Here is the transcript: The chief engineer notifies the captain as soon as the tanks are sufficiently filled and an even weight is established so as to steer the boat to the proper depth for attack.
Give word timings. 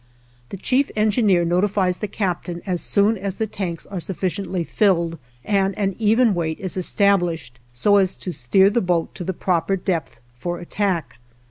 The 0.49 0.57
chief 0.57 0.89
engineer 0.95 1.45
notifies 1.45 1.97
the 1.97 2.07
captain 2.07 2.63
as 2.65 2.81
soon 2.81 3.19
as 3.19 3.35
the 3.35 3.45
tanks 3.45 3.85
are 3.85 3.99
sufficiently 3.99 4.63
filled 4.63 5.19
and 5.45 5.77
an 5.77 5.95
even 5.99 6.33
weight 6.33 6.59
is 6.59 6.75
established 6.75 7.59
so 7.71 7.97
as 7.97 8.15
to 8.15 8.31
steer 8.31 8.71
the 8.71 8.81
boat 8.81 9.13
to 9.13 9.23
the 9.23 9.31
proper 9.31 9.75
depth 9.75 10.19
for 10.39 10.57
attack. 10.57 11.17